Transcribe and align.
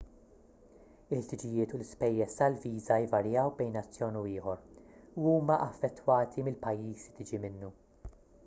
il-ħtiġijiet 1.17 1.75
u 1.77 1.79
l-ispejjeż 1.79 2.37
tal-viża 2.39 2.97
jvarjaw 3.03 3.51
bejn 3.59 3.77
nazzjon 3.79 4.17
u 4.21 4.23
ieħor 4.31 4.63
u 5.25 5.29
huma 5.35 5.59
affettwati 5.69 6.47
mill-pajjiż 6.49 7.05
li 7.11 7.17
tiġi 7.21 7.43
minnu 7.45 7.71